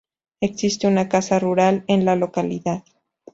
Existe 0.39 0.87
una 0.87 1.07
casa 1.07 1.37
rural 1.37 1.83
en 1.87 2.05
la 2.05 2.15
localidad 2.15 2.83